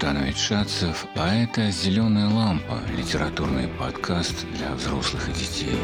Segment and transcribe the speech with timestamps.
[0.00, 5.76] Натанович Шацев, а это «Зеленая лампа»– литературный подкаст для взрослых и детей.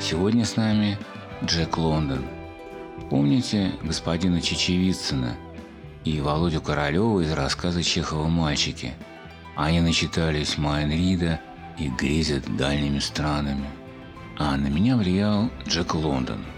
[0.00, 0.98] Сегодня с нами
[1.44, 2.24] Джек Лондон.
[3.10, 5.36] Помните господина Чечевицына
[6.04, 8.94] и Володю Королева из рассказа Чехова «Мальчики»?
[9.54, 11.38] Они начитались Майн Рида
[11.78, 13.70] и грезят дальними странами.
[14.36, 16.44] А на меня влиял Джек Лондон–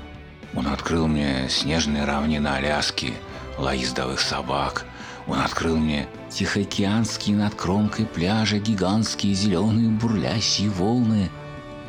[0.56, 3.15] он открыл мне снежные равнины Аляски,
[3.59, 4.87] лаи ездовых собак.
[5.27, 11.30] Он открыл мне Тихоокеанские над кромкой пляжа гигантские зеленые бурлящие волны.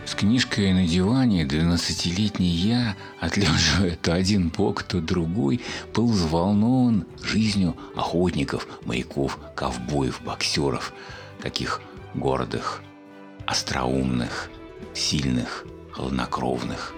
[0.05, 5.61] С книжкой на диване двенадцатилетний я, отлеживая то один бок, то другой,
[5.93, 10.93] был взволнован жизнью охотников, моряков, ковбоев, боксеров,
[11.41, 11.81] таких
[12.13, 12.81] гордых,
[13.45, 14.49] остроумных,
[14.93, 16.93] сильных, хладнокровных.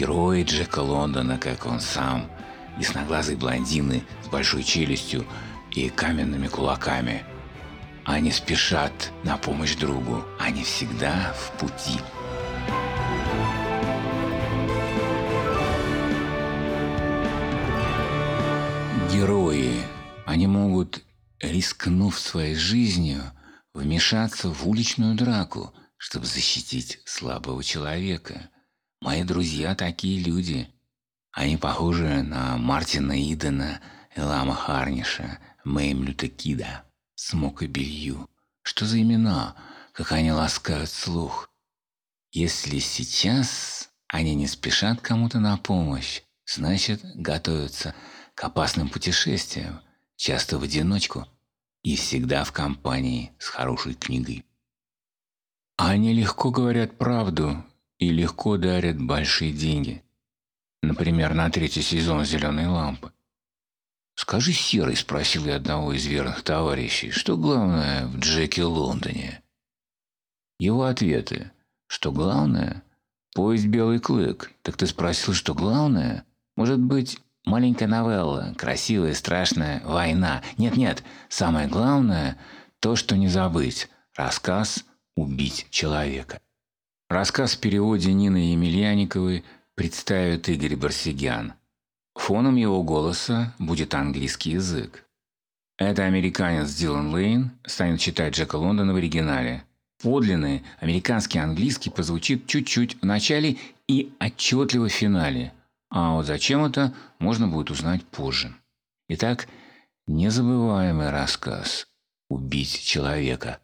[0.00, 2.30] Герои Джека Лондона, как он сам,
[2.78, 5.26] ясноглазые блондины с большой челюстью
[5.72, 7.22] и каменными кулаками.
[8.06, 12.00] Они спешат на помощь другу, они всегда в пути.
[19.12, 19.82] Герои,
[20.24, 21.02] они могут,
[21.40, 23.20] рискнув своей жизнью,
[23.74, 28.48] вмешаться в уличную драку, чтобы защитить слабого человека–
[29.00, 30.68] Мои друзья такие люди.
[31.32, 33.80] Они похожи на Мартина Идена,
[34.14, 36.84] Элама Харниша, Мэйм Лютекида,
[37.14, 38.28] Смока Белью.
[38.62, 39.56] Что за имена?
[39.94, 41.50] Как они ласкают слух.
[42.30, 47.94] Если сейчас они не спешат кому-то на помощь, значит, готовятся
[48.34, 49.80] к опасным путешествиям,
[50.16, 51.26] часто в одиночку
[51.82, 54.44] и всегда в компании с хорошей книгой.
[55.78, 57.64] Они легко говорят правду
[58.00, 60.02] и легко дарят большие деньги.
[60.82, 63.12] Например, на третий сезон «Зеленой лампы».
[64.16, 69.42] «Скажи, Серый»,— спросил я одного из верных товарищей, «что главное в Джеке Лондоне?»
[70.58, 71.52] Его ответы,
[71.86, 72.82] что главное–
[73.34, 74.50] поезд «Белый клык».
[74.62, 76.24] Так ты спросил, что главное?
[76.56, 80.42] Может быть, маленькая новелла, красивая, страшная, война.
[80.56, 82.38] Нет-нет, самое главное–
[82.80, 83.88] то, что не забыть.
[84.14, 84.84] Рассказ
[85.16, 86.40] «Убить человека».
[87.10, 89.42] Рассказ в переводе Нины Емельяниковой
[89.74, 91.54] представит Игорь Барсигян.
[92.14, 95.04] Фоном его голоса будет английский язык.
[95.76, 99.64] Это американец Дилан Лейн станет читать Джека Лондона в оригинале.
[100.00, 103.56] Подлинный американский английский прозвучит чуть-чуть в начале
[103.88, 105.52] и отчетливо в финале.
[105.90, 108.54] А вот зачем это, можно будет узнать позже.
[109.08, 109.48] Итак,
[110.06, 111.88] незабываемый рассказ
[112.28, 113.58] «Убить человека».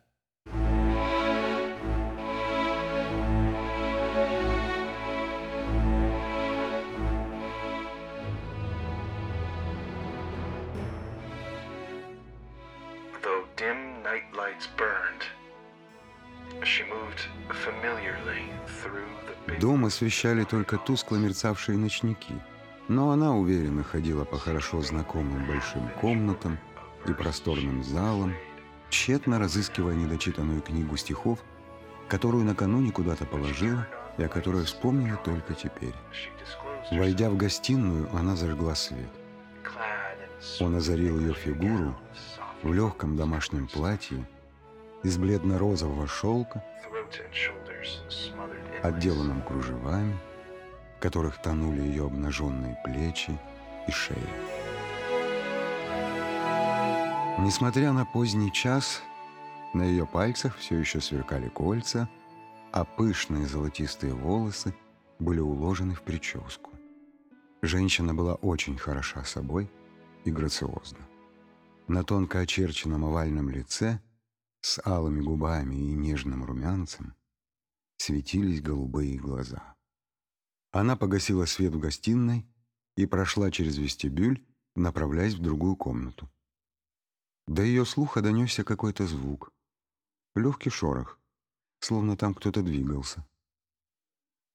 [19.60, 22.34] Дом освещали только тускло мерцавшие ночники,
[22.88, 26.58] но она уверенно ходила по хорошо знакомым большим комнатам
[27.08, 28.34] и просторным залам,
[28.90, 31.38] тщетно разыскивая недочитанную книгу стихов,
[32.08, 33.86] которую накануне куда-то положила
[34.18, 35.94] и о которой вспомнила только теперь.
[36.92, 39.10] Войдя в гостиную, она зажгла свет.
[40.60, 41.96] Он озарил ее фигуру
[42.62, 44.28] в легком домашнем платье
[45.02, 46.62] из бледно-розового шелка,
[48.82, 50.18] отделанном кружевами,
[50.96, 53.38] в которых тонули ее обнаженные плечи
[53.86, 54.16] и шея.
[57.38, 59.02] Несмотря на поздний час,
[59.74, 62.08] на ее пальцах все еще сверкали кольца,
[62.72, 64.74] а пышные золотистые волосы
[65.18, 66.70] были уложены в прическу.
[67.62, 69.70] Женщина была очень хороша собой
[70.24, 71.06] и грациозна.
[71.88, 74.00] На тонко очерченном овальном лице
[74.60, 77.14] с алыми губами и нежным румянцем
[77.96, 79.74] светились голубые глаза.
[80.72, 82.46] Она погасила свет в гостиной
[82.96, 84.44] и прошла через вестибюль,
[84.74, 86.30] направляясь в другую комнату.
[87.46, 89.52] До ее слуха донесся какой-то звук.
[90.34, 91.18] Легкий шорох,
[91.80, 93.26] словно там кто-то двигался.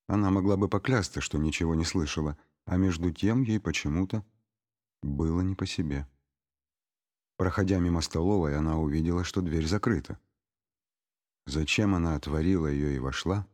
[0.07, 4.25] Она могла бы поклясться, что ничего не слышала, а между тем ей почему-то
[5.01, 6.07] было не по себе.
[7.37, 10.19] Проходя мимо столовой, она увидела, что дверь закрыта.
[11.45, 13.47] Зачем она отворила ее и вошла,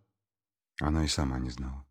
[0.80, 1.86] она и сама не знала.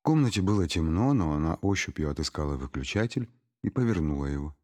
[0.00, 3.30] В комнате было темно, но она ощупью отыскала выключатель
[3.62, 4.56] и повернула его.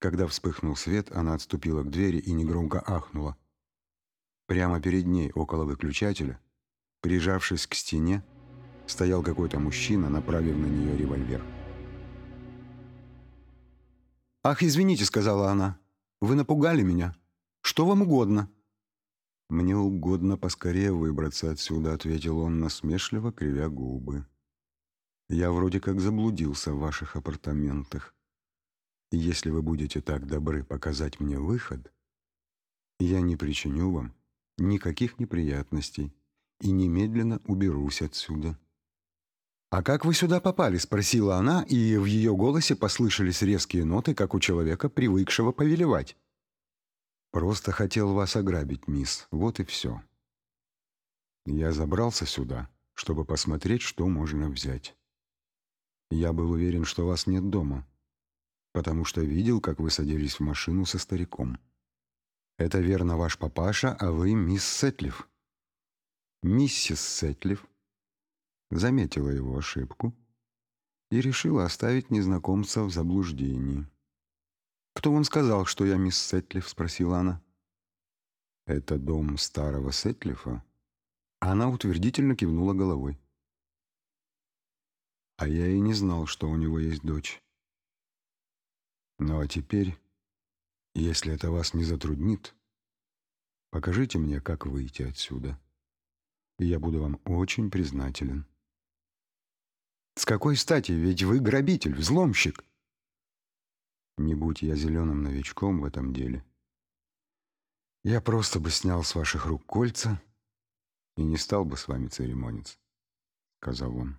[0.00, 3.36] Когда вспыхнул свет, она отступила к двери и негромко ахнула.
[4.46, 6.40] Прямо перед ней, около выключателя,
[7.00, 8.24] прижавшись к стене,
[8.86, 11.42] стоял какой-то мужчина, направив на нее револьвер.
[14.42, 15.78] «Ах, извините»,— сказала она,—
[16.20, 17.14] «вы напугали меня.
[17.62, 18.50] Что вам угодно?»
[19.50, 24.26] «Мне угодно поскорее выбраться отсюда»,— ответил он насмешливо, кривя губы.
[25.28, 28.14] «Я вроде как заблудился в ваших апартаментах.
[29.12, 31.92] Если вы будете так добры показать мне выход,
[32.98, 34.14] я не причиню вам
[34.56, 36.14] никаких неприятностей
[36.60, 38.58] и немедленно уберусь отсюда».
[39.70, 44.32] «А как вы сюда попали?»— спросила она, и в ее голосе послышались резкие ноты, как
[44.32, 46.16] у человека, привыкшего повелевать.
[47.34, 49.26] «Просто хотел вас ограбить, мисс.
[49.32, 50.00] Вот и все.
[51.46, 54.96] Я забрался сюда, чтобы посмотреть, что можно взять.
[56.12, 57.88] Я был уверен, что вас нет дома,
[58.70, 61.58] потому что видел, как вы садились в машину со стариком.
[62.56, 65.28] Это верно ваш папаша, а вы мисс Сетлиф».
[66.44, 67.66] Миссис Сетлиф
[68.70, 70.14] заметила его ошибку
[71.10, 73.88] и решила оставить незнакомца в заблуждении.
[74.94, 77.42] «Кто он сказал, что я мисс Сетлиф?»— спросила она.
[78.66, 80.64] «Это дом старого Сетлифа?»
[81.40, 83.20] Она утвердительно кивнула головой.
[85.36, 87.42] «А я и не знал, что у него есть дочь.
[89.18, 89.98] Ну а теперь,
[90.94, 92.54] если это вас не затруднит,
[93.70, 95.60] покажите мне, как выйти отсюда,
[96.58, 98.46] и я буду вам очень признателен».
[100.16, 100.92] С какой стати?
[100.92, 102.64] Ведь вы грабитель, взломщик.
[104.16, 106.44] Не будь я зеленым новичком в этом деле.
[108.04, 110.20] Я просто бы снял с ваших рук кольца
[111.16, 112.76] и не стал бы с вами церемониться,
[113.60, 114.18] сказал он.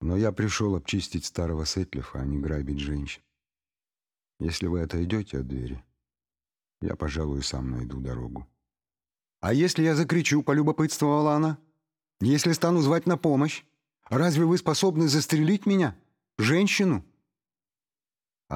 [0.00, 3.22] Но я пришел обчистить старого Сетлифа, а не грабить женщин.
[4.40, 5.84] Если вы отойдете от двери,
[6.80, 8.46] я, пожалуй, сам найду дорогу.
[9.40, 11.58] «А если я закричу?»— полюбопытствовала она.
[12.20, 13.64] «Если стану звать на помощь?»
[14.08, 15.96] Разве вы способны застрелить меня?
[16.38, 17.04] Женщину?»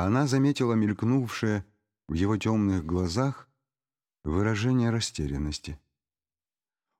[0.00, 1.66] Она заметила мелькнувшее
[2.06, 3.48] в его темных глазах
[4.22, 5.76] выражение растерянности.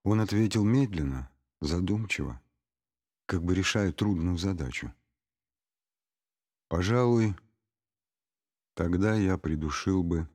[0.03, 1.31] Он ответил медленно,
[1.61, 2.43] задумчиво,
[3.27, 4.93] как бы решая трудную задачу.
[6.67, 7.37] «Пожалуй,
[8.75, 10.29] тогда я придушил бы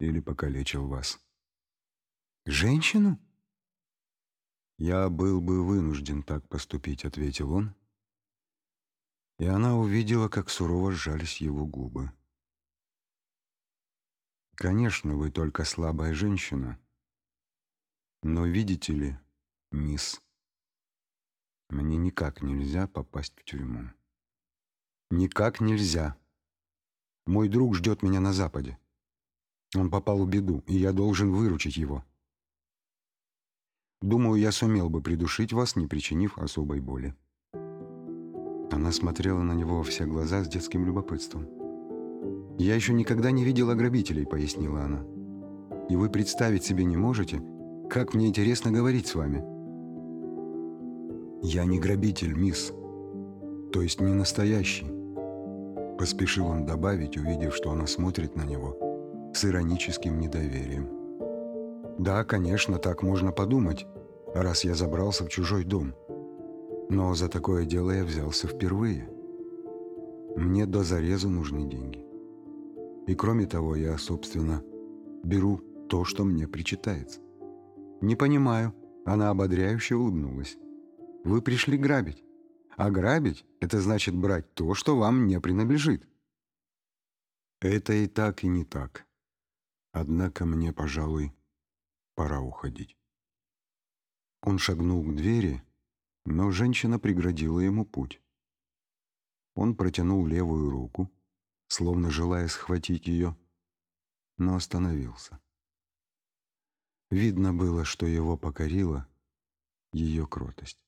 [0.00, 1.20] или покалечил вас».
[2.46, 3.16] «Женщину?»
[4.76, 7.76] «Я был бы вынужден так поступить»,— ответил он.
[9.38, 12.12] И она увидела, как сурово сжались его губы.
[14.56, 16.80] «Конечно, вы только слабая женщина.
[18.24, 19.18] Но видите ли,
[19.70, 20.20] мисс,
[21.68, 23.92] мне никак нельзя попасть в тюрьму.
[25.10, 26.16] Никак нельзя.
[27.24, 28.76] Мой друг ждет меня на Западе.
[29.76, 32.04] Он попал в беду, и я должен выручить его».
[34.00, 37.14] Думаю, я сумел бы придушить вас, не причинив особой боли».
[38.70, 41.48] Она смотрела на него во все глаза с детским любопытством.
[42.58, 45.04] «Я еще никогда не видела грабителей»,— пояснила она.
[45.88, 47.40] «И вы представить себе не можете,
[47.88, 49.44] как мне интересно говорить с вами».
[51.42, 52.72] «Я не грабитель, мисс.
[53.72, 54.86] То есть не настоящий»,—
[55.98, 58.76] поспешил он добавить, увидев, что она смотрит на него
[59.34, 60.88] с ироническим недоверием.
[61.98, 63.86] Да, конечно, так можно подумать,
[64.34, 65.94] раз я забрался в чужой дом.
[66.90, 69.08] Но за такое дело я взялся впервые.
[70.36, 72.04] Мне до зарезу нужны деньги.
[73.06, 74.62] И кроме того, я, собственно,
[75.24, 77.20] беру то, что мне причитается.
[78.00, 78.74] Не понимаю.
[79.04, 80.56] Она ободряюще улыбнулась.
[81.24, 82.22] Вы пришли грабить.
[82.76, 86.06] А грабить– это значит брать то, что вам не принадлежит.
[87.60, 89.06] Это и так, и не так.
[89.92, 91.32] Однако мне, пожалуй,
[92.18, 92.96] Пора уходить.
[94.42, 95.62] Он шагнул к двери,
[96.30, 98.20] но женщина преградила ему путь.
[99.54, 101.10] Он протянул левую руку,
[101.68, 103.36] словно желая схватить ее,
[104.36, 105.40] но остановился.
[107.10, 109.08] Видно было, что его покорила
[109.92, 110.78] ее кротость.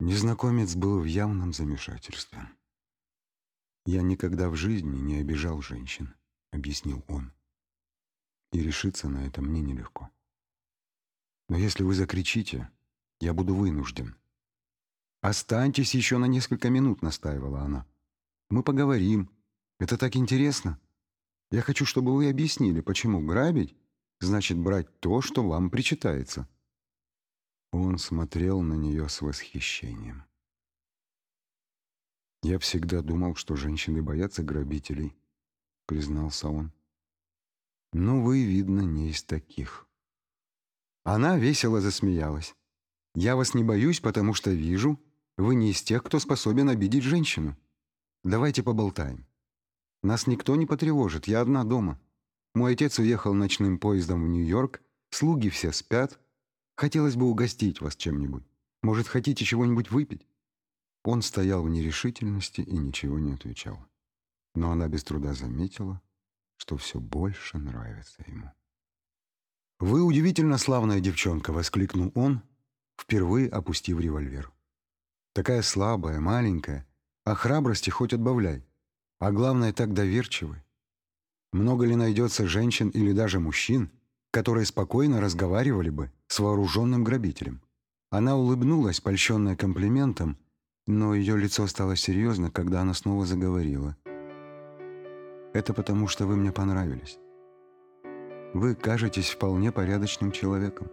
[0.00, 2.48] Незнакомец был в явном замешательстве.
[3.86, 6.14] «Я никогда в жизни не обижал женщин»,—
[6.50, 7.32] объяснил он
[8.52, 10.10] и решиться на это мне нелегко.
[11.48, 12.70] Но если вы закричите,
[13.20, 14.16] я буду вынужден.
[15.20, 17.86] «Останьтесь еще на несколько минут»,— настаивала она.
[18.48, 19.30] «Мы поговорим.
[19.78, 20.80] Это так интересно.
[21.50, 23.76] Я хочу, чтобы вы объяснили, почему грабить
[24.20, 26.48] значит брать то, что вам причитается».
[27.72, 30.24] Он смотрел на нее с восхищением.
[32.42, 35.14] «Я всегда думал, что женщины боятся грабителей»,—
[35.86, 36.72] признался он.
[37.92, 39.86] «Ну, вы, видно, не из таких».
[41.04, 42.54] Она весело засмеялась.
[43.14, 45.00] Я вас не боюсь, потому что вижу,
[45.36, 47.56] вы не из тех, кто способен обидеть женщину.
[48.22, 49.26] Давайте поболтаем.
[50.02, 52.00] Нас никто не потревожит, я одна дома.
[52.54, 56.18] Мой отец уехал ночным поездом в Нью-Йорк, слуги все спят.
[56.76, 58.44] Хотелось бы угостить вас чем-нибудь.
[58.82, 60.26] Может, хотите чего-нибудь выпить?»
[61.04, 63.78] Он стоял в нерешительности и ничего не отвечал.
[64.54, 66.00] Но она без труда заметила,
[66.56, 68.50] что все больше нравится ему.
[69.78, 72.42] «Вы удивительно славная девчонка!»— воскликнул он,
[73.00, 74.52] впервые опустив револьвер.
[75.32, 76.86] «Такая слабая, маленькая,
[77.24, 78.64] а храбрости хоть отбавляй.
[79.18, 80.58] А главное, так доверчивый.
[81.52, 83.90] Много ли найдется женщин или даже мужчин,
[84.30, 87.62] которые спокойно разговаривали бы с вооруженным грабителем?
[88.10, 90.38] Она улыбнулась, польщенная комплиментом,
[90.86, 93.96] но ее лицо стало серьезно, когда она снова заговорила.
[95.52, 97.18] «Это потому, что вы мне понравились.
[98.54, 100.90] Вы кажетесь вполне порядочным человеком,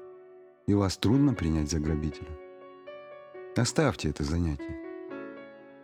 [0.67, 2.29] и вас трудно принять за грабителя.
[3.55, 4.77] Оставьте это занятие.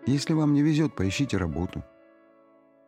[0.05, 1.83] Если вам не везет, поищите работу.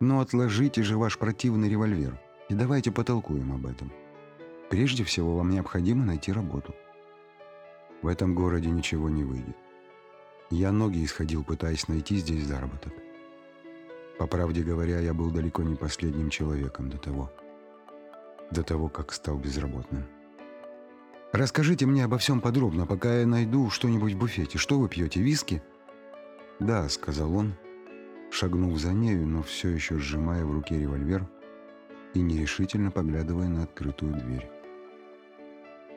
[0.02, 3.92] Но отложите же ваш противный револьвер и давайте потолкуем об этом.
[4.70, 6.76] Прежде всего, вам необходимо найти работу.
[8.02, 9.56] В этом городе ничего не выйдет.
[10.52, 12.94] Я ноги исходил, пытаясь найти здесь заработок.
[14.20, 17.32] По правде говоря, я был далеко не последним человеком до того,
[18.52, 20.04] до того, как стал безработным.
[21.36, 24.58] Расскажите мне обо всем подробно, пока я найду что-нибудь в буфете.
[24.58, 25.62] Что вы пьете, виски?
[26.62, 27.56] Да, сказал он,
[28.32, 31.28] шагнув за нею, но все еще сжимая в руке револьвер
[32.14, 34.50] и нерешительно поглядывая на открытую дверь.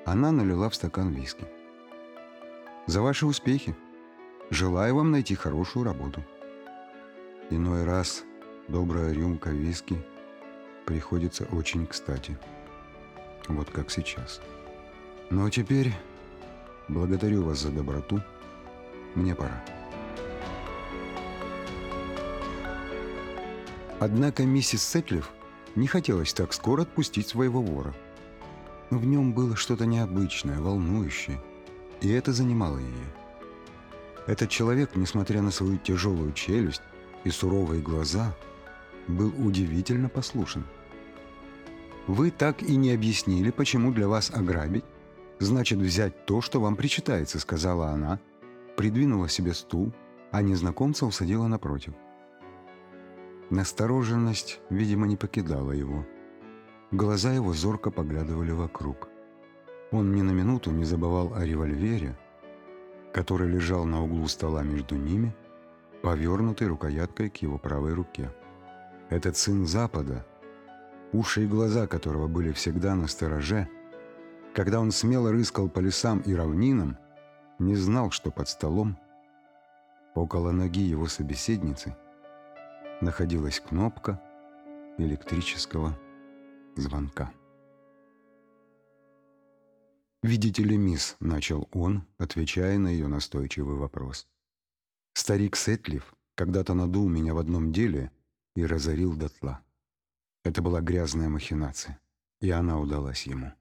[0.05, 1.45] Она налила в стакан виски.
[2.87, 3.77] «За ваши успехи!
[4.51, 6.25] Желаю вам найти хорошую работу!»
[7.51, 8.25] Иной раз
[8.67, 10.05] добрая рюмка виски
[10.85, 12.37] приходится очень кстати.
[13.47, 14.41] Вот как сейчас.
[15.31, 15.93] Ну а теперь
[16.89, 18.21] благодарю вас за доброту.
[19.15, 19.63] Мне пора.
[24.01, 25.31] Однако миссис Сетлиф
[25.75, 27.95] не хотелось так скоро отпустить своего вора.
[28.91, 31.43] В нем было что-то необычное, волнующее,
[32.01, 33.07] и это занимало ее.
[34.27, 36.83] Этот человек, несмотря на свою тяжелую челюсть
[37.25, 38.35] и суровые глаза,
[39.09, 40.65] был удивительно послушен.
[42.07, 44.85] «Вы так и не объяснили, почему для вас ограбить
[45.39, 48.19] значит взять то, что вам причитается»,— сказала она,
[48.77, 49.93] придвинула себе стул,
[50.31, 51.95] а незнакомца усадила напротив.
[53.51, 56.05] Настороженность, видимо, не покидала его.
[56.91, 59.09] Глаза его зорко поглядывали вокруг.
[59.91, 62.19] Он ни на минуту не забывал о револьвере,
[63.13, 65.35] который лежал на углу стола между ними,
[66.03, 68.31] повернутой рукояткой к его правой руке.
[69.09, 70.27] Этот сын Запада,
[71.13, 73.69] уши и глаза которого были всегда на стороже,
[74.59, 76.99] когда он смело рыскал по лесам и равнинам,
[77.61, 78.99] не знал, что под столом,
[80.17, 81.97] около ноги его собеседницы–
[83.01, 84.21] находилась кнопка
[84.99, 85.97] электрического
[86.77, 87.33] звонка.
[90.23, 94.27] «Видите ли, мисс»,— начал он, отвечая на ее настойчивый вопрос.
[95.15, 98.11] «Старик Сетлиф когда-то надул меня в одном деле
[98.57, 99.61] и разорил дотла.
[100.43, 102.01] Это была грязная махинация,
[102.41, 103.53] и она удалась ему.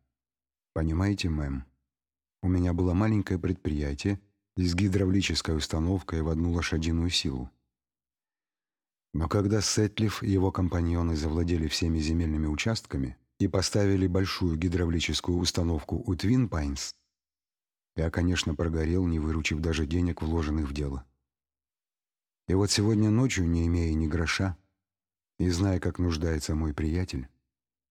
[0.78, 1.66] Понимаете, мэм,
[2.44, 4.22] у меня было маленькое предприятие
[4.58, 7.50] с гидравлической установкой в одну лошадиную силу.
[9.12, 16.04] Но когда Сетлиф и его компаньоны завладели всеми земельными участками и поставили большую гидравлическую установку
[16.06, 16.94] у Твин Пайнс,
[17.96, 21.06] я, конечно, прогорел, не выручив даже денег, вложенных в дело.
[22.48, 24.56] И вот сегодня ночью, не имея ни гроша,
[25.40, 27.28] и зная, как нуждается мой приятель,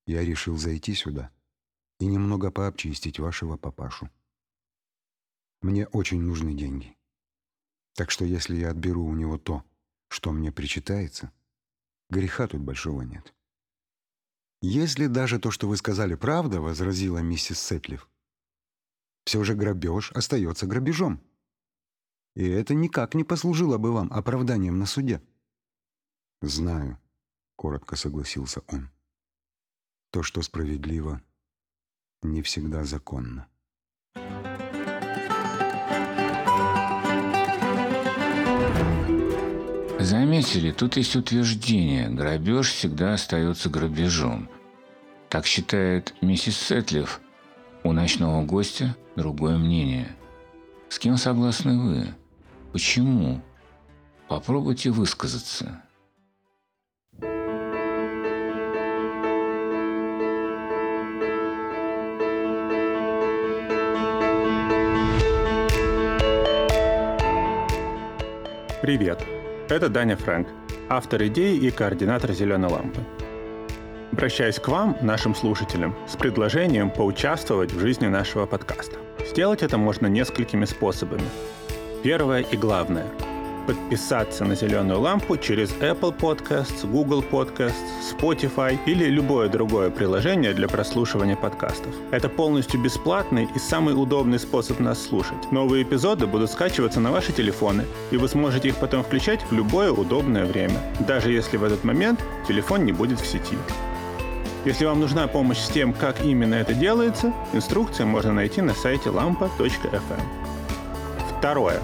[0.06, 1.32] я решил зайти сюда
[1.98, 4.10] и немного пообчистить вашего папашу.
[5.62, 6.96] Мне очень нужны деньги.
[7.94, 9.64] Так что если я отберу у него то,
[10.08, 11.32] что мне причитается,
[12.10, 13.32] греха тут большого нет.
[14.62, 18.08] «Если даже то, что вы сказали, правда,— возразила миссис Сетлиф,—
[19.24, 21.22] все же грабеж остается грабежом.
[22.34, 25.22] И это никак не послужило бы вам оправданием на суде».
[26.40, 26.98] «Знаю»,—
[27.56, 28.90] коротко согласился он.
[30.10, 31.22] «То, что справедливо,
[32.22, 33.48] не всегда законно».
[40.06, 44.48] Заметили, тут есть утверждение, грабеж всегда остается грабежом.
[45.28, 47.20] Так считает миссис Сетлиф.
[47.82, 50.14] У ночного гостя другое мнение.
[50.88, 52.14] С кем согласны вы?
[52.72, 53.42] Почему?
[54.28, 55.82] Попробуйте высказаться.
[68.86, 69.18] Привет!
[69.68, 70.46] Это Даня Фрэнк,
[70.88, 73.00] автор идеи и координатор «Зеленой лампы».
[74.12, 78.94] Обращаюсь к вам, нашим слушателям, с предложением поучаствовать в жизни нашего подкаста.
[79.28, 81.24] Сделать это можно несколькими способами.
[82.04, 83.06] Первое и главное–
[83.66, 90.68] подписаться на «Зеленую лампу» через Apple Podcasts, Google Podcasts, Spotify или любое другое приложение для
[90.68, 91.94] прослушивания подкастов.
[92.10, 95.50] Это полностью бесплатный и самый удобный способ нас слушать.
[95.50, 99.90] Новые эпизоды будут скачиваться на ваши телефоны, и вы сможете их потом включать в любое
[99.90, 103.56] удобное время, даже если в этот момент телефон не будет в сети.
[104.64, 109.10] Если вам нужна помощь с тем, как именно это делается, инструкции можно найти на сайте
[109.10, 110.20] lampa.fm.
[111.38, 111.80] Второе.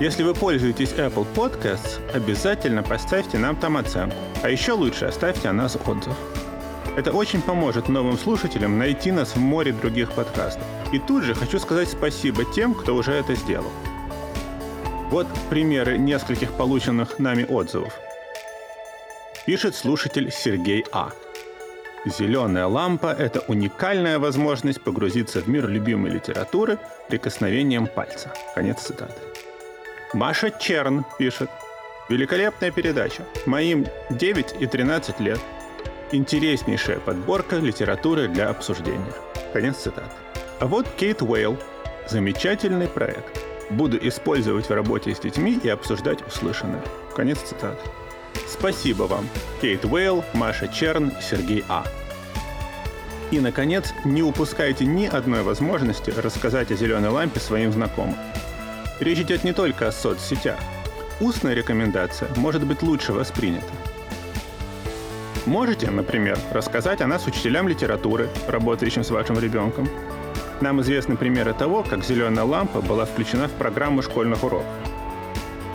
[0.00, 4.16] Если вы пользуетесь Apple Podcasts, обязательно поставьте нам там оценку.
[4.42, 6.14] А еще лучше оставьте о нас отзыв.
[6.96, 10.64] Это очень поможет новым слушателям найти нас в море других подкастов.
[10.92, 13.70] И тут же хочу сказать спасибо тем, кто уже это сделал.
[15.10, 17.92] Вот примеры нескольких полученных нами отзывов.
[19.46, 21.10] Пишет слушатель Сергей А.
[22.04, 28.32] Зеленая лампа– это уникальная возможность погрузиться в мир любимой литературы прикосновением пальца.
[28.54, 29.14] Конец цитаты.
[30.12, 31.48] Маша Черн пишет.
[32.10, 33.24] Великолепная передача.
[33.46, 35.40] Моим 9 и 13 лет.
[36.10, 39.12] Интереснейшая подборка литературы для обсуждения.
[39.54, 40.10] Конец цитаты.
[40.60, 41.56] А вот Кейт Уэйл.
[42.10, 43.40] Замечательный проект.
[43.70, 46.82] Буду использовать в работе с детьми и обсуждать услышанное.
[47.16, 47.80] Конец цитаты.
[48.46, 49.26] Спасибо вам,
[49.62, 51.84] Кейт Уэйл, Маша Черн, Сергей А.
[53.30, 58.16] И, наконец, не упускайте ни одной возможности рассказать о зеленой лампе своим знакомым.
[59.02, 60.60] Речь идет не только о соцсетях.
[61.20, 63.72] Устная рекомендация может быть лучше воспринята.
[65.44, 69.88] Можете, например, рассказать о нас учителям литературы, работающим с вашим ребенком.
[70.60, 74.70] Нам известны примеры того, как зеленая лампа была включена в программу школьных уроков.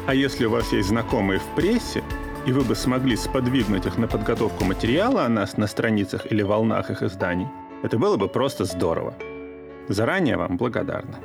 [0.05, 2.05] А если у вас есть знакомые в прессе,
[2.45, 6.91] и вы бы смогли сподвигнуть их на подготовку материала о нас на страницах или волнах
[6.91, 7.47] их изданий,
[7.83, 9.15] это было бы просто здорово.
[9.89, 11.19] Заранее вам благодарна.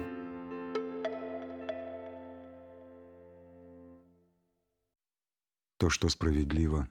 [5.82, 6.88] То, что справедливо,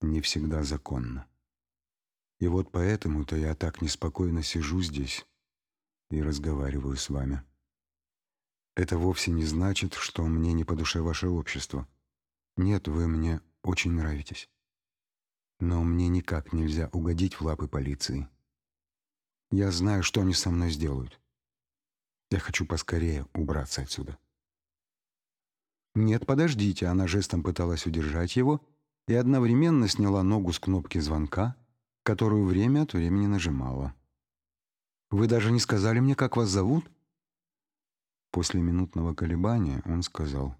[0.00, 1.28] не всегда законно.
[2.40, 5.24] И вот поэтому-то я так неспокойно сижу здесь
[6.10, 7.44] и разговариваю с вами.
[8.74, 11.86] Это вовсе не значит, что мне не по душе ваше общество.
[12.56, 14.50] Нет, вы мне очень нравитесь.
[15.60, 18.28] Но мне никак нельзя угодить в лапы полиции.
[19.52, 21.20] Я знаю, что они со мной сделают.
[22.32, 24.18] Я хочу поскорее убраться отсюда.
[25.94, 28.60] «Нет, подождите», она жестом пыталась удержать его
[29.06, 31.56] и одновременно сняла ногу с кнопки звонка,
[32.02, 33.94] которую время от времени нажимала.
[35.10, 36.90] «Вы даже не сказали мне, как вас зовут?»
[38.30, 40.56] После минутного колебания он сказал,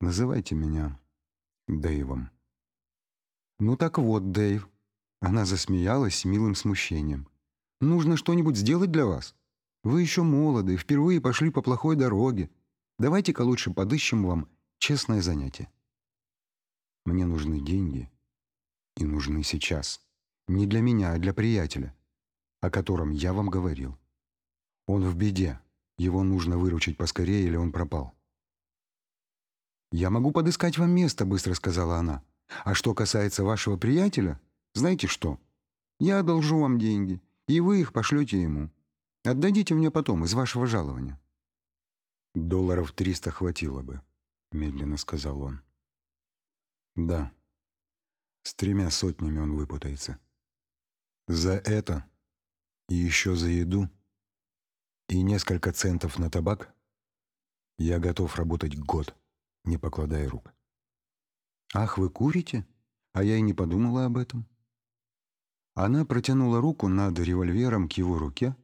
[0.00, 0.98] «Называйте меня
[1.68, 2.30] Дэйвом».
[3.58, 4.68] «Ну так вот, Дэйв».
[5.20, 7.28] Она засмеялась с милым смущением.
[7.80, 9.36] «Нужно что-нибудь сделать для вас.
[9.84, 12.50] Вы еще молоды, впервые пошли по плохой дороге.
[13.02, 15.68] Давайте-ка лучше подыщем вам честное занятие.
[17.04, 18.08] Мне нужны деньги.
[18.96, 20.00] И нужны сейчас.
[20.46, 21.96] Не для меня, а для приятеля,
[22.60, 23.98] о котором я вам говорил.
[24.86, 25.58] Он в беде.
[25.98, 28.14] Его нужно выручить поскорее, или он пропал.
[29.90, 32.22] «Я могу подыскать вам место»,— быстро сказала она.
[32.62, 34.40] «А что касается вашего приятеля,
[34.74, 35.40] знаете что?
[35.98, 38.70] Я одолжу вам деньги, и вы их пошлете ему.
[39.24, 41.18] Отдадите мне потом из вашего жалования».
[42.34, 44.00] «Долларов триста хватило бы»,—
[44.52, 45.60] медленно сказал он.
[46.96, 47.30] «Да,
[48.42, 50.18] с тремя сотнями он выпутается.
[51.28, 52.08] За это
[52.88, 53.90] и еще за еду
[55.08, 56.74] и несколько центов на табак
[57.78, 59.14] я готов работать год,
[59.64, 60.54] не покладая рук».
[61.74, 62.66] «Ах, вы курите?
[63.12, 64.46] А я и не подумала об этом».
[65.74, 68.56] Она протянула руку над револьвером к его руке,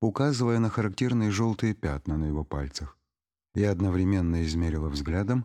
[0.00, 2.98] указывая на характерные желтые пятна на его пальцах
[3.54, 5.44] и одновременно измерила взглядом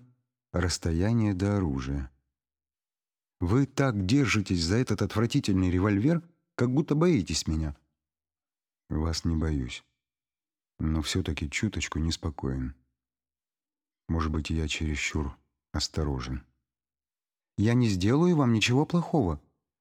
[0.51, 2.11] расстояние до оружия.
[3.39, 6.21] «Вы так держитесь за этот отвратительный револьвер,
[6.55, 7.75] как будто боитесь меня».
[8.89, 9.83] «Вас не боюсь,
[10.79, 12.75] но все-таки чуточку неспокоен.
[14.07, 15.37] Может быть, я чересчур
[15.71, 16.43] осторожен».
[17.57, 19.39] «Я не сделаю вам ничего плохого»,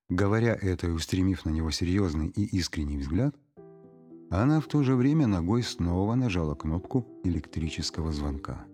[0.08, 3.36] Говоря это и устремив на него серьезный и искренний взгляд,
[4.30, 8.66] она в то же время ногой снова нажала кнопку электрического звонка.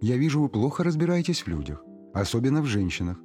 [0.00, 3.18] «Я вижу, вы плохо разбираетесь в людях, особенно в женщинах.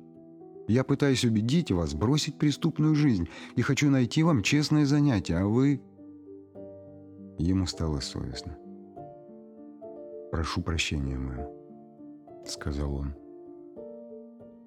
[0.68, 5.82] Я пытаюсь убедить вас бросить преступную жизнь и хочу найти вам честное занятие, а вы...»
[7.38, 8.58] Ему стало совестно.
[10.32, 11.62] «Прошу прощения, мэм.—
[12.46, 13.16] сказал он.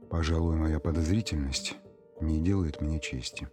[0.09, 1.77] «Пожалуй, моя подозрительность
[2.21, 3.49] не делает мне чести».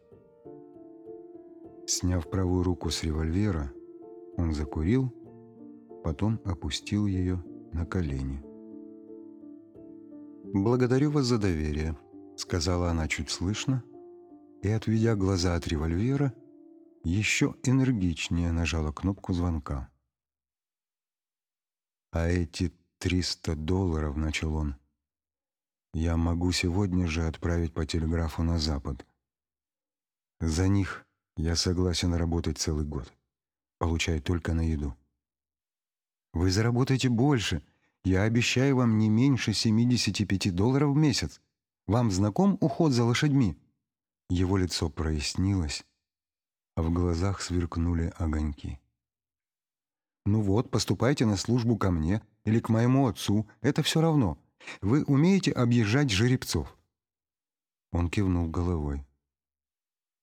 [1.94, 3.74] Сняв правую руку с револьвера,
[4.38, 5.14] он закурил,
[6.06, 8.42] потом опустил ее на колени.
[10.54, 11.98] «Благодарю вас за доверие»,—
[12.38, 13.84] сказала она чуть слышно,
[14.62, 16.34] и, отведя глаза от револьвера,
[17.04, 19.92] еще энергичнее нажала кнопку звонка.
[22.12, 24.78] «А эти триста долларов»,— начал он,—
[25.94, 29.06] «я могу сегодня же отправить по телеграфу на Запад.
[30.40, 31.06] За них
[31.38, 33.12] я согласен работать целый год,
[33.80, 34.96] получая только на еду».
[36.34, 37.62] «Вы заработаете больше.
[38.04, 41.42] Я обещаю вам не меньше 75 долларов в месяц.
[41.88, 43.58] Вам знаком уход за лошадьми?»
[44.30, 45.86] Его лицо прояснилось,
[46.76, 48.80] а в глазах сверкнули огоньки.
[50.26, 54.38] «Ну вот, поступайте на службу ко мне или к моему отцу, это все равно.
[54.82, 56.78] Вы умеете объезжать жеребцов?»
[57.92, 59.06] Он кивнул головой.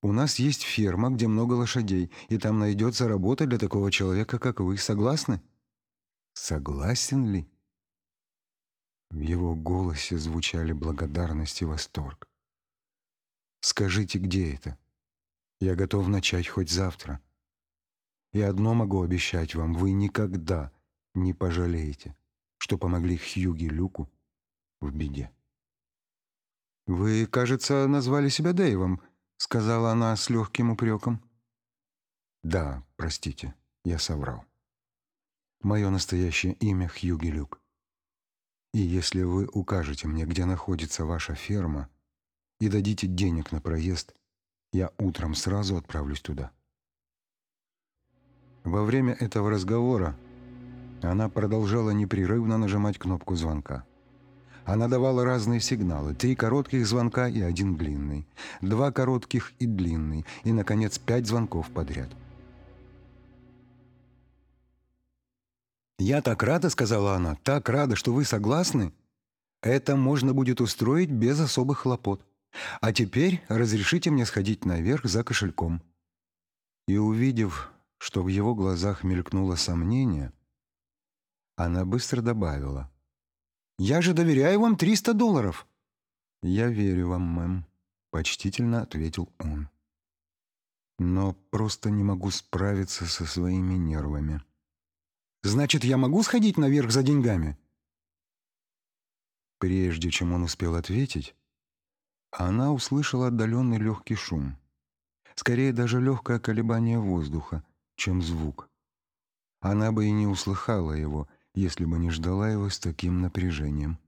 [0.02, 4.60] «У нас есть ферма, где много лошадей, и там найдется работа для такого человека, как
[4.60, 4.78] вы.
[4.78, 5.42] Согласны?»
[6.34, 7.48] «Согласен ли?»
[9.10, 12.28] В его голосе звучали благодарность и восторг.
[13.60, 14.78] Скажите, где это?
[15.60, 17.20] Я готов начать хоть завтра.
[18.32, 20.70] И одно могу обещать вам, вы никогда
[21.14, 22.16] не пожалеете,
[22.58, 24.10] что помогли Хьюги Люку
[24.80, 25.32] в беде.
[26.86, 29.02] «Вы, кажется, назвали себя Дэйвом»,—
[29.38, 31.22] сказала она с легким упреком.
[32.42, 34.44] «Да, простите, я соврал.
[35.62, 37.60] Мое настоящее имя Хьюги Люк.
[38.72, 41.88] И если вы укажете мне, где находится ваша ферма,—
[42.60, 44.14] и дадите денег на проезд,
[44.72, 46.50] я утром сразу отправлюсь туда».
[48.64, 50.16] Во время этого разговора
[51.02, 53.86] она продолжала непрерывно нажимать кнопку звонка.
[54.68, 56.14] Она давала разные сигналы.
[56.14, 58.26] Три коротких звонка и один длинный.
[58.60, 60.26] Два коротких и длинный.
[60.44, 62.10] И, наконец, пять звонков подряд.
[65.98, 68.92] «Я так рада»,— сказала она,— «так рада, что вы согласны.
[69.62, 72.20] Это можно будет устроить без особых хлопот.
[72.82, 75.82] А теперь разрешите мне сходить наверх за кошельком».
[76.86, 80.30] И увидев, что в его глазах мелькнуло сомнение,
[81.56, 82.90] она быстро добавила.
[83.78, 85.66] «Я же доверяю вам 300 долларов!»
[86.42, 87.66] «Я верю вам, мэм»,—
[88.10, 89.68] почтительно ответил он.
[90.98, 94.42] «Но просто не могу справиться со своими нервами».
[95.42, 97.56] «Значит, я могу сходить наверх за деньгами?»
[99.58, 101.36] Прежде чем он успел ответить,
[102.30, 104.56] она услышала отдаленный легкий шум.
[105.34, 107.64] Скорее даже легкое колебание воздуха,
[107.96, 108.68] чем звук.
[109.60, 113.98] Она бы и не услыхала его, если бы не ждала его с таким напряжением.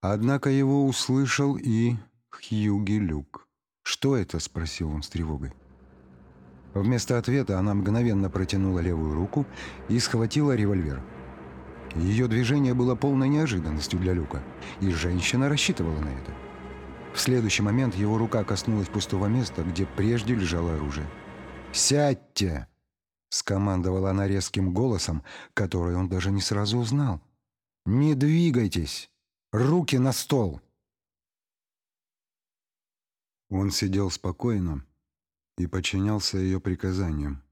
[0.00, 1.96] Однако его услышал и
[2.30, 3.48] Хьюги Люк.
[3.82, 5.52] «Что это?»— спросил он с тревогой.
[6.74, 9.46] Вместо ответа она мгновенно протянула левую руку
[9.88, 11.02] и схватила револьвер.
[11.94, 14.42] Ее движение было полной неожиданностью для Люка,
[14.80, 16.32] и женщина рассчитывала на это.
[17.14, 21.06] В следующий момент его рука коснулась пустого места, где прежде лежало оружие.
[21.72, 22.66] «Сядьте!»—
[23.28, 25.22] скомандовала она резким голосом,
[25.54, 27.20] который он даже не сразу узнал.
[27.84, 29.10] «Не двигайтесь!
[29.52, 30.60] Руки на стол!»
[33.48, 34.84] Он сидел спокойно
[35.56, 37.42] и подчинялся ее приказаниям,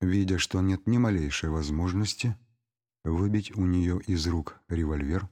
[0.00, 2.36] видя, что нет ни малейшей возможности
[3.04, 5.28] выбить у нее из рук револьвер,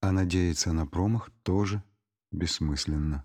[0.00, 1.82] а надеяться на промах тоже
[2.30, 3.24] бессмысленно.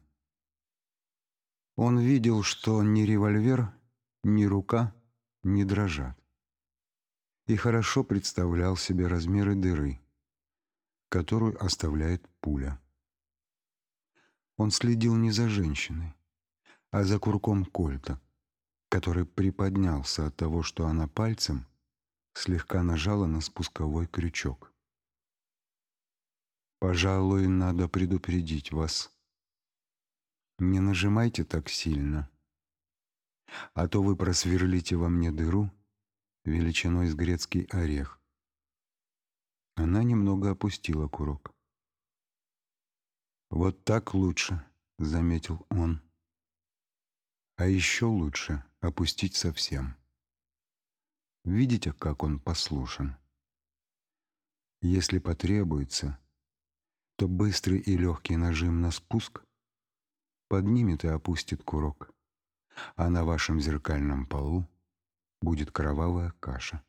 [1.76, 3.74] Он видел, что ни револьвер,
[4.24, 4.96] ни рука
[5.44, 6.18] не дрожат.
[7.46, 10.00] И хорошо представлял себе размеры дыры,
[11.10, 12.80] которую оставляет пуля.
[14.56, 16.14] Он следил не за женщиной,
[16.92, 18.22] а за курком кольта,
[18.90, 21.66] который приподнялся от того, что она пальцем
[22.34, 24.74] слегка нажала на спусковой крючок.
[26.80, 29.12] Пожалуй, надо предупредить вас.
[30.60, 32.30] Не нажимайте так сильно,
[33.74, 35.72] а то вы просверлите во мне дыру
[36.46, 38.20] величиной с грецкий орех.
[39.76, 41.54] Она немного опустила курок.
[43.50, 44.66] «Вот так лучше»,—
[45.00, 46.02] заметил он.
[47.56, 49.96] «А еще лучше опустить совсем.
[51.46, 53.16] Видите, как он послушен?
[54.82, 56.20] Если потребуется,
[57.16, 59.44] то быстрый и легкий нажим на спуск
[60.48, 62.14] поднимет и опустит курок,
[62.96, 64.68] а на вашем зеркальном полу
[65.42, 66.84] будет кровавая каша.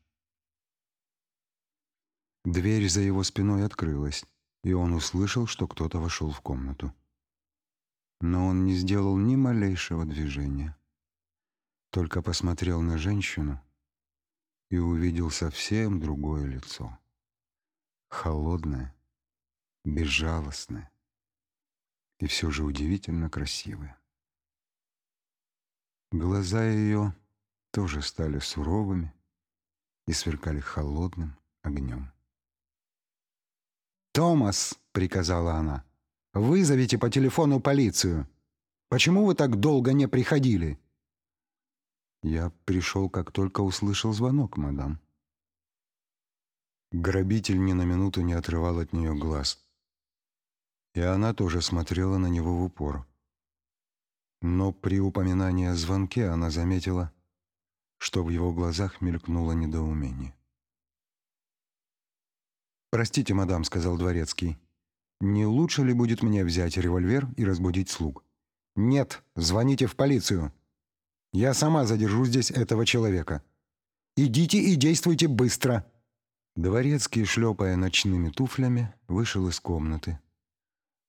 [2.43, 4.23] Дверь за его спиной открылась,
[4.63, 6.93] и он услышал, что кто-то вошел в комнату.
[8.21, 10.77] Но он не сделал ни малейшего движения.
[11.89, 13.61] Только посмотрел на женщину
[14.69, 16.97] и увидел совсем другое лицо.
[18.09, 18.95] Холодное,
[19.83, 20.91] безжалостное
[22.19, 23.97] и все же удивительно красивое.
[26.17, 27.13] Глаза ее
[27.71, 29.13] тоже стали суровыми
[30.07, 32.09] и сверкали холодным огнем.
[34.13, 35.83] «Томас!»— приказала она.
[36.33, 38.29] «Вызовите по телефону полицию.
[38.87, 40.79] Почему вы так долго не приходили?»
[42.23, 45.01] «Я пришел, как только услышал звонок, мадам».
[46.93, 49.67] Грабитель ни на минуту не отрывал от нее глаз.
[50.93, 53.05] И она тоже смотрела на него в упор.
[54.41, 57.11] Но при упоминании о звонке она заметила,
[57.97, 60.35] что в его глазах мелькнуло недоумение.
[62.91, 64.57] «Простите, мадам»,— сказал дворецкий,—
[65.19, 68.23] «не лучше ли будет мне взять револьвер и разбудить слуг?»
[68.75, 70.53] «Нет, звоните в полицию.
[71.33, 73.43] Я сама задержу здесь этого человека.
[74.15, 75.85] Идите и действуйте быстро».
[76.55, 80.19] Дворецкий, шлепая ночными туфлями, вышел из комнаты,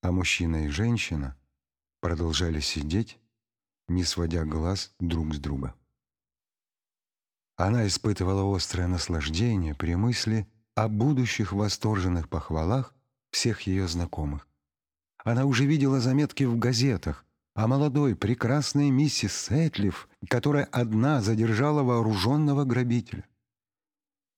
[0.03, 1.37] а мужчина и женщина
[2.01, 3.19] продолжали сидеть,
[3.89, 5.75] не сводя глаз друг с друга.
[7.57, 12.95] Она испытывала острое наслаждение при мысли о будущих восторженных похвалах
[13.31, 14.47] всех ее знакомых.
[15.25, 22.65] Она уже видела заметки в газетах о молодой прекрасной миссис Сэтлиф, которая одна задержала вооруженного
[22.65, 23.25] грабителя.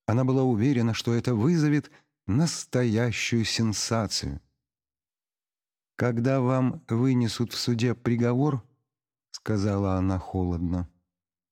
[0.07, 1.91] Она была уверена, что это вызовет
[2.27, 4.41] настоящую сенсацию.
[5.99, 8.65] «Когда вам вынесут в суде приговор,—
[9.33, 10.89] сказала она холодно,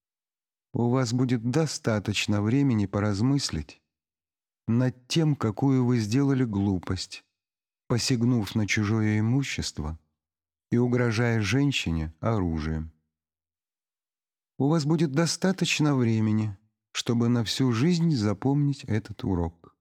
[0.72, 3.82] —у вас будет достаточно времени поразмыслить
[4.68, 7.24] над тем, какую вы сделали глупость,
[7.88, 9.98] посягнув на чужое имущество
[10.70, 12.92] и угрожая женщине оружием.
[14.58, 16.56] У вас будет достаточно времени,
[16.92, 19.74] чтобы на всю жизнь запомнить этот урок.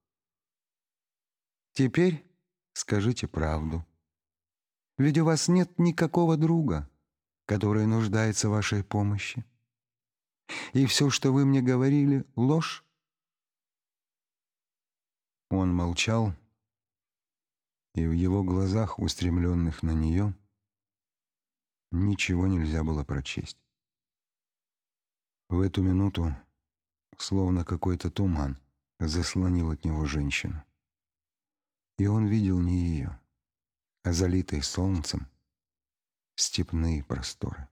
[1.72, 2.26] Теперь
[2.72, 3.86] скажите правду.
[4.98, 6.88] Ведь у вас нет никакого друга,
[7.44, 9.44] который нуждается в вашей помощи.
[10.72, 12.84] И все, что вы мне говорили,— ложь.
[15.50, 16.34] Он молчал,
[17.94, 20.34] и в его глазах, устремленных на нее,
[21.92, 23.58] ничего нельзя было прочесть.
[25.48, 26.34] В эту минуту,
[27.16, 28.58] словно какой-то туман,
[28.98, 30.64] заслонил от него женщину.
[31.98, 33.20] И он видел не ее,
[34.06, 35.26] а залитые солнцем
[36.36, 37.66] степные просторы.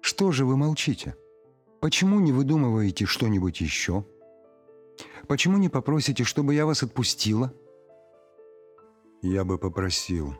[0.00, 1.16] «Что же вы молчите?
[1.80, 4.04] Почему не выдумываете что-нибудь еще?
[5.28, 7.54] Почему не попросите, чтобы я вас отпустила?»
[9.22, 10.34] «Я бы попросил»,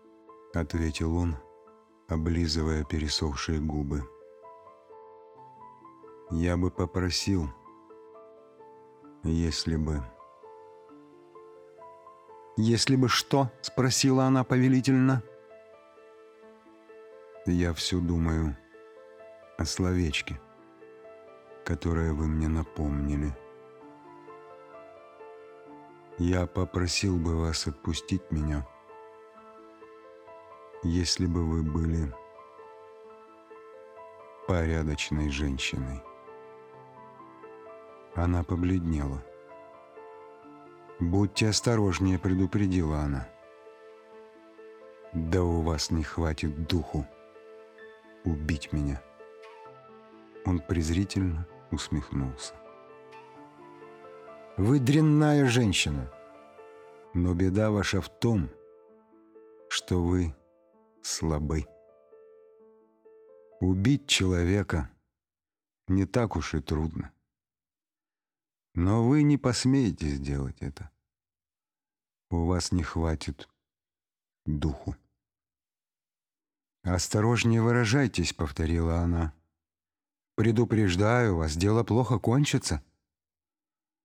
[0.52, 1.38] —ответил он,
[2.06, 4.02] облизывая пересохшие губы.
[6.30, 7.48] «Я бы попросил,
[9.28, 10.02] если бы...»
[12.60, 15.22] «Если бы что?»— спросила она повелительно.
[17.46, 18.56] «Я все думаю
[19.56, 20.40] о словечке,
[21.64, 23.32] которое вы мне напомнили.
[26.18, 28.66] Я попросил бы вас отпустить меня,
[30.82, 32.12] если бы вы были
[34.48, 36.07] порядочной женщиной».
[38.18, 39.22] Она побледнела.
[40.98, 43.28] «Будьте осторожнее»,— предупредила она.
[45.12, 47.06] «Да у вас не хватит духу
[48.24, 49.00] убить меня».
[50.44, 52.54] Он презрительно усмехнулся.
[54.56, 56.12] «Вы дрянная женщина,
[57.14, 58.50] но беда ваша в том,
[59.68, 60.34] что вы
[61.02, 61.66] слабы.
[63.60, 64.90] Убить человека
[65.86, 67.12] не так уж и трудно.
[68.78, 70.88] Но вы не посмеете сделать это.
[72.30, 73.48] У вас не хватит
[74.46, 74.94] духу.
[76.84, 79.34] «Осторожнее выражайтесь»,— повторила она.
[80.36, 82.84] «Предупреждаю вас, дело плохо кончится.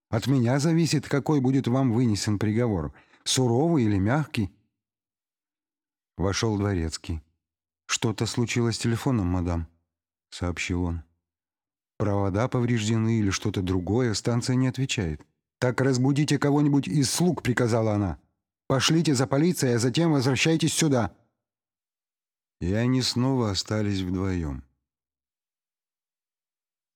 [0.09, 4.51] От меня зависит, какой будет вам вынесен приговор, суровый или мягкий».
[6.17, 7.21] Вошел дворецкий.
[7.85, 9.67] «Что-то случилось с телефоном, мадам»,—
[10.31, 11.03] сообщил он.
[11.97, 15.25] Провода повреждены или что-то другое, станция не отвечает.
[15.59, 18.19] «Так разбудите кого-нибудь из слуг»,— приказала она.
[18.67, 21.15] «Пошлите за полицией, а затем возвращайтесь сюда».
[22.59, 24.63] И они снова остались вдвоем.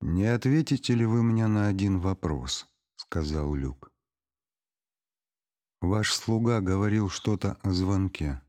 [0.01, 3.91] «Не ответите ли вы мне на один вопрос?»— сказал Люк.
[5.81, 8.41] «Ваш слуга говорил что-то о звонке.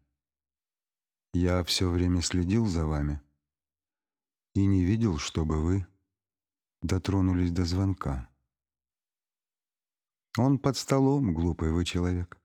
[1.33, 3.21] Я все время следил за вами
[4.55, 5.87] и не видел, чтобы вы
[6.83, 8.29] дотронулись до звонка.
[10.37, 12.41] Он под столом, глупый вы человек.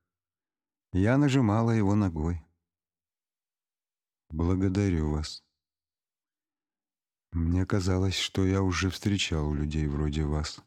[0.94, 2.44] Я нажимала его ногой.
[4.30, 5.44] Благодарю вас.
[7.32, 10.62] Мне казалось, что я уже встречал людей вроде вас.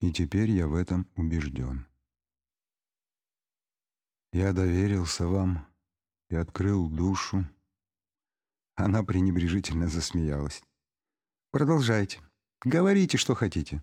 [0.00, 1.86] И теперь я в этом убежден.
[4.32, 5.66] Я доверился вам
[6.28, 7.44] и открыл душу.
[8.76, 10.62] Она пренебрежительно засмеялась.
[11.50, 12.20] Продолжайте.
[12.64, 13.82] Говорите, что хотите.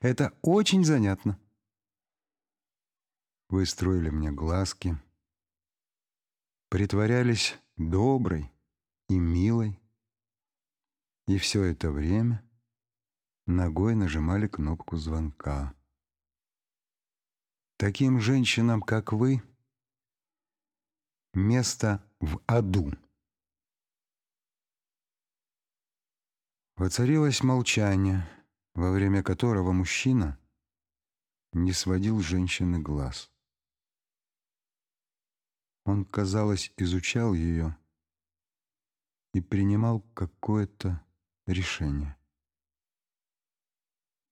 [0.00, 1.38] Это очень занятно.
[3.48, 4.96] Вы строили мне глазки,
[6.70, 8.50] притворялись доброй
[9.10, 9.78] и милой,
[11.26, 12.42] и все это время
[13.46, 15.74] ногой нажимали кнопку звонка.
[17.76, 19.42] Таким женщинам, как вы,
[21.34, 22.92] место в аду.
[26.82, 28.28] Воцарилось молчание,
[28.74, 30.36] во время которого мужчина
[31.52, 33.30] не сводил женщины глаз.
[35.84, 37.78] Он, казалось, изучал ее
[39.32, 41.00] и принимал какое-то
[41.46, 42.16] решение.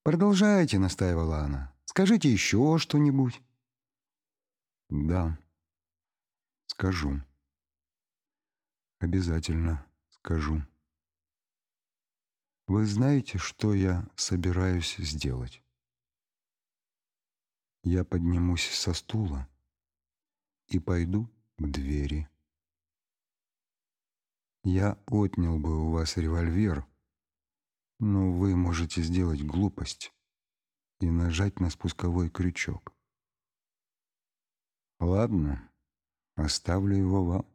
[0.02, 1.72] «Продолжайте»,— настаивала она.
[1.84, 3.40] «Скажите еще что-нибудь».
[4.88, 5.38] «Да,
[6.66, 7.22] скажу.
[8.98, 10.64] Обязательно скажу».
[12.70, 15.60] Вы знаете, что я собираюсь сделать?
[17.82, 19.48] Я поднимусь со стула
[20.68, 21.28] и пойду
[21.58, 22.30] к двери.
[24.62, 26.86] Я отнял бы у вас револьвер,
[27.98, 30.14] но вы можете сделать глупость
[31.00, 32.92] и нажать на спусковой крючок.
[35.00, 35.68] Ладно,
[36.36, 37.46] оставлю его вам.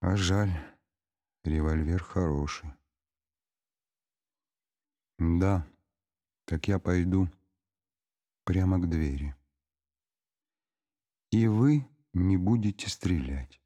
[0.00, 0.52] А жаль,
[1.44, 2.77] револьвер хороший.
[5.18, 5.66] Да,
[6.44, 7.28] так я пойду
[8.44, 9.34] прямо к двери.
[11.30, 13.60] И вы не будете стрелять.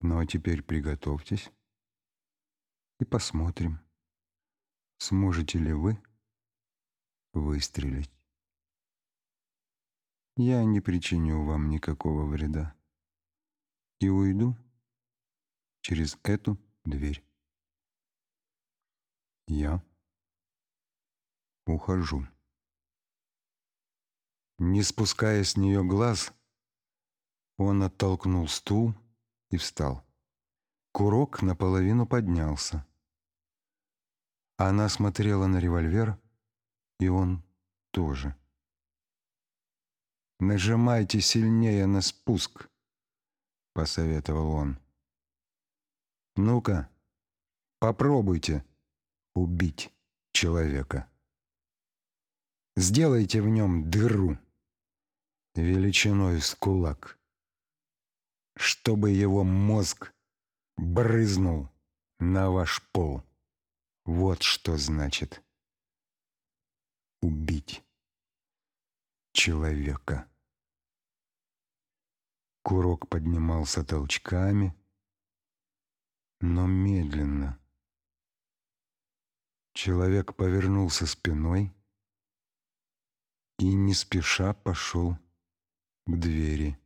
[0.00, 1.50] Ну а теперь приготовьтесь
[2.98, 3.80] и посмотрим,
[4.98, 6.02] сможете ли вы
[7.32, 8.10] выстрелить.
[10.36, 12.74] Я не причиню вам никакого вреда
[14.00, 14.56] и уйду
[15.82, 17.29] через эту дверь.
[19.52, 19.82] Я
[21.66, 22.24] ухожу.
[24.58, 26.32] Не спуская с нее глаз,
[27.56, 28.94] он оттолкнул стул
[29.50, 30.04] и встал.
[30.92, 32.86] Курок наполовину поднялся.
[34.56, 36.16] Она смотрела на револьвер,
[37.00, 37.42] и он
[37.90, 38.36] тоже.
[40.38, 42.70] «Нажимайте сильнее на спуск»,—
[43.72, 44.78] посоветовал он.
[46.36, 46.88] «Ну-ка,
[47.80, 48.64] попробуйте»
[49.34, 49.92] убить
[50.32, 51.10] человека.
[52.76, 54.38] Сделайте в нем дыру
[55.54, 57.18] величиной с кулак,
[58.56, 60.12] чтобы его мозг
[60.76, 61.68] брызнул
[62.18, 63.22] на ваш пол.
[64.04, 65.42] Вот что значит
[67.20, 67.82] убить
[69.32, 70.26] человека.
[72.62, 74.74] Курок поднимался толчками,
[76.40, 77.58] но медленно,
[79.72, 81.72] Человек повернулся спиной
[83.58, 85.16] и не спеша пошел
[86.06, 86.78] к двери.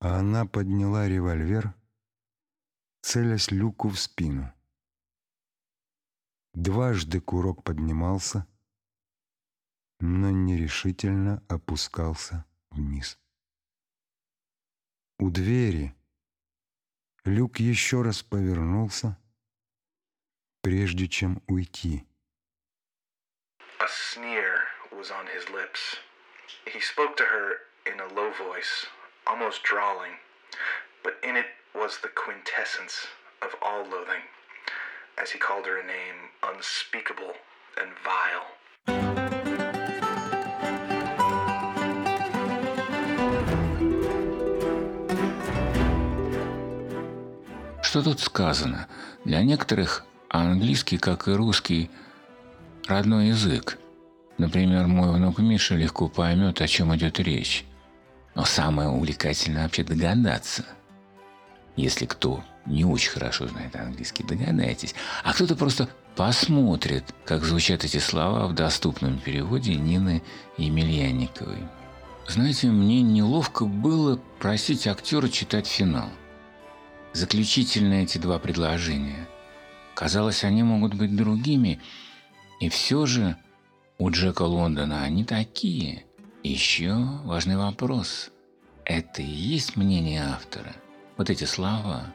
[0.00, 1.74] А она подняла револьвер,
[3.00, 4.52] целясь люку в спину.
[6.54, 8.46] Дважды курок поднимался,
[10.00, 13.18] но нерешительно опускался вниз.
[15.18, 15.94] У двери
[17.24, 19.16] люк еще раз повернулся,
[20.62, 22.06] прежде чем уйти.
[23.80, 24.60] A sneer
[24.92, 25.98] was on his lips.
[26.66, 28.86] He spoke to her in a low voice,
[29.26, 30.14] almost drawling,
[31.02, 33.08] but in it was the quintessence
[33.42, 34.22] of all loathing,
[35.18, 37.34] as he called her a name unspeakable
[37.76, 38.46] and vile.
[47.82, 48.88] Что тут сказано?
[49.24, 51.90] Для некоторых а английский, как и русский,
[52.88, 53.78] родной язык.
[54.38, 57.66] Например, мой внук Миша легко поймет, о чем идет речь.
[58.34, 60.64] Но самое увлекательное вообще догадаться.
[61.76, 64.94] Если кто не очень хорошо знает английский, догадайтесь.
[65.22, 70.22] А кто-то просто посмотрит, как звучат эти слова в доступном переводе Нины
[70.56, 71.68] Емельянниковой.
[72.26, 76.08] Знаете, мне неловко было просить актера читать финал.
[77.12, 79.28] Заключительные эти два предложения.
[79.94, 81.80] Казалось, они могут быть другими,
[82.60, 83.36] и все же
[83.98, 86.06] у Джека Лондона они такие.
[86.42, 88.30] Еще важный вопрос.
[88.84, 90.74] Это и есть мнение автора?
[91.16, 92.12] Вот эти слова?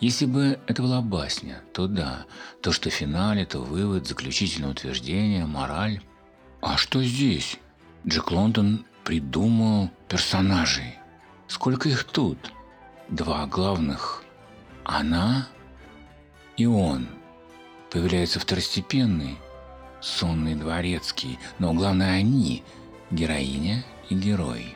[0.00, 2.24] Если бы это была басня, то да.
[2.62, 6.00] То, что в финале, то вывод, заключительное утверждение, мораль.
[6.62, 7.58] А что здесь?
[8.06, 10.96] Джек Лондон придумал персонажей.
[11.48, 12.52] Сколько их тут?
[13.08, 14.24] Два главных.
[14.84, 15.48] Она
[16.60, 17.08] и он.
[17.90, 19.38] Появляется второстепенный,
[20.02, 22.62] сонный дворецкий, но главное они–
[23.10, 24.74] героиня и герой.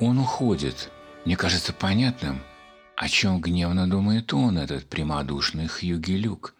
[0.00, 0.90] Он уходит.
[1.26, 2.42] Мне кажется понятным,
[2.96, 6.54] о чем гневно думает он, этот прямодушный Хьюги Люк.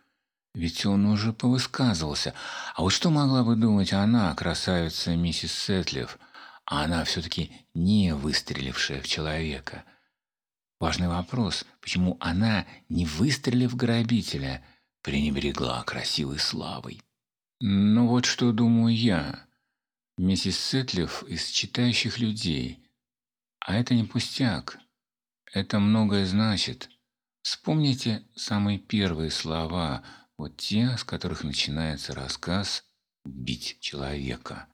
[0.55, 2.35] Ведь он уже повысказывался.
[2.75, 6.19] А вот что могла бы думать она, красавица миссис Сетлев?
[6.67, 9.85] А она все-таки не выстрелившая в человека.
[10.79, 14.65] Важный вопрос, почему она, не выстрелив грабителя,
[15.03, 17.01] пренебрегла красивой славой?
[17.61, 19.47] Ну вот что думаю я.
[20.19, 22.83] Миссис Сетлев из читающих людей–
[23.67, 24.79] а это не пустяк.
[25.53, 26.89] Это многое значит.
[27.43, 30.05] Вспомните самые первые слова,
[30.39, 32.85] вот те, с которых начинается рассказ
[33.25, 34.69] «Бить человека».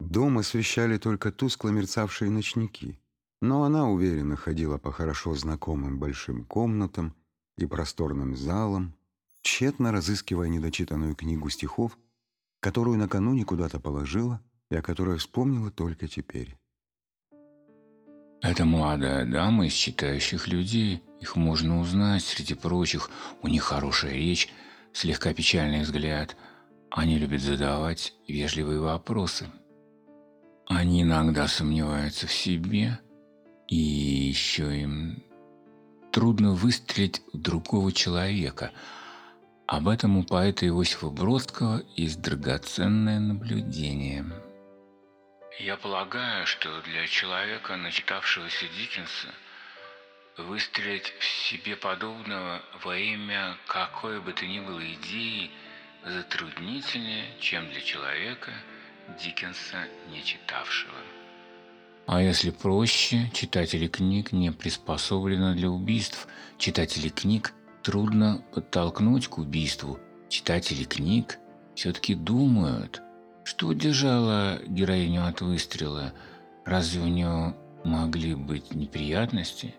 [0.00, 3.00] Дом освещали только тускло мерцавшие ночники,
[3.40, 7.14] но она уверенно ходила по хорошо знакомым большим комнатам
[7.56, 8.94] и просторным залам,
[9.42, 11.98] тщетно разыскивая недочитанную книгу стихов,
[12.60, 16.58] которую накануне куда-то положила и о которой вспомнила только теперь.
[18.42, 21.02] Это молодая дама из читающих людей.
[21.20, 23.10] Их можно узнать среди прочих.
[23.42, 24.52] У них хорошая речь,
[24.92, 26.36] слегка печальный взгляд.
[26.90, 29.50] Они любят задавать вежливые вопросы.
[30.66, 33.00] Они иногда сомневаются в себе,
[33.68, 35.22] и еще им
[36.12, 38.72] трудно выстрелить в другого человека.
[39.66, 44.24] Об этом у поэта Иосифа Бродского есть драгоценное наблюдение–
[45.58, 49.34] я полагаю, что для человека, начитавшегося Диккенса,
[50.36, 55.50] выстрелить в себе подобного во имя какой бы то ни было идеи
[56.04, 58.52] затруднительнее, чем для человека,
[59.18, 60.98] Диккенса не читавшего.
[62.16, 66.28] А если проще, читатели книг не приспособлены для убийств.
[66.56, 67.52] Читатели книг
[67.82, 69.98] трудно подтолкнуть к убийству.
[70.30, 71.38] Читатели книг
[71.74, 73.02] все-таки думают–
[73.44, 76.14] что удержало героиню от выстрела?
[76.64, 77.54] Разве у нее
[77.84, 79.74] могли быть неприятности?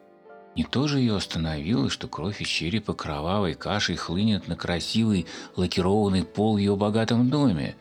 [0.56, 5.26] Не то же ее остановило, что кровь из черепа кровавой кашей хлынет на красивый
[5.56, 7.76] лакированный пол в ее богатом доме.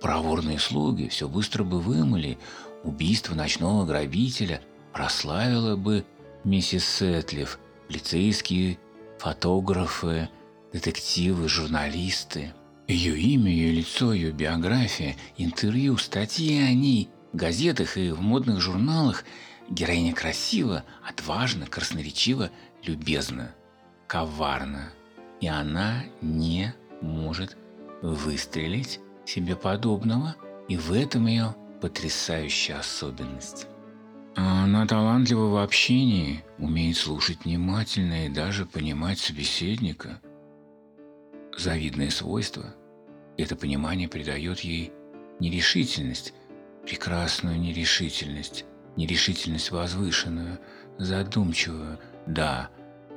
[0.00, 2.38] Проворные слуги все быстро бы вымыли.
[2.82, 4.62] Убийство ночного грабителя
[4.92, 6.04] прославило бы
[6.44, 7.58] миссис Сетлев,
[7.88, 8.78] лицейские
[9.18, 10.30] фотографы,
[10.72, 12.54] детективы, журналисты.
[12.88, 18.60] Ее имя, ее лицо, ее биография, интервью, статьи о ней в газетах и в модных
[18.60, 19.24] журналах.
[19.68, 22.50] Героиня красива, отважна, красноречива,
[22.82, 23.54] любезна,
[24.08, 24.90] коварна.
[25.40, 27.56] И она не может
[28.02, 30.34] выстрелить себе подобного,
[30.68, 33.66] и в этом ее потрясающая особенность.
[34.36, 40.20] Она талантлива в общении, умеет слушать внимательно и даже понимать собеседника.
[41.56, 42.74] Завидное свойство–
[43.36, 44.92] это понимание придает ей
[45.40, 46.32] нерешительность,
[46.84, 48.64] прекрасную нерешительность,
[48.96, 50.58] нерешительность возвышенную,
[50.98, 51.98] задумчивую.
[52.26, 52.70] Да,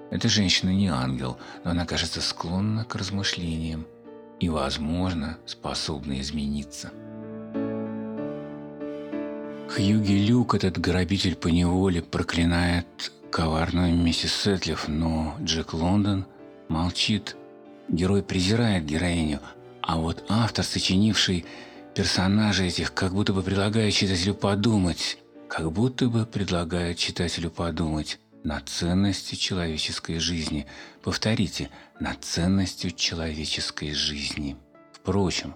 [0.10, 3.86] эта женщина не ангел, но она кажется склонна к размышлениям
[4.40, 6.92] и, возможно, способна измениться.
[9.76, 16.28] Хьюги Люк, этот грабитель по неволе, проклинает коварную миссис Сетлев, но Джек Лондон
[16.70, 17.36] молчит.
[17.90, 19.40] Герой презирает героиню,
[19.82, 21.46] а вот автор, сочинивший
[21.96, 25.18] персонажей этих, как будто бы предлагает читателю подумать,
[25.50, 30.68] как будто бы предлагает читателю подумать над ценностью человеческой жизни.
[31.02, 34.56] Повторите, над ценностью человеческой жизни.
[34.92, 35.56] Впрочем,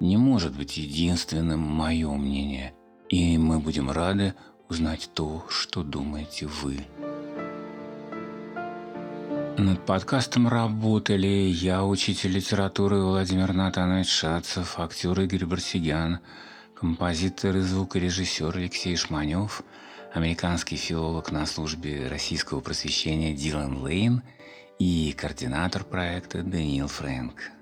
[0.00, 2.74] не может быть единственным мое мнение,
[3.14, 4.34] и мы будем рады
[4.68, 6.84] узнать то, что думаете вы.
[9.56, 16.18] Над подкастом работали я, учитель литературы Владимир Натанович Шацев, актер Игорь Барсигян,
[16.74, 19.62] композитор и звукорежиссер Алексей Шманев,
[20.12, 24.22] американский филолог на службе российского просвещения Дилан Лейн
[24.80, 27.52] и координатор проекта Даниил Фрэнк.